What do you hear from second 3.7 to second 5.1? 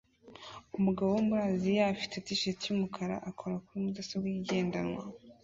mudasobwa igendanwa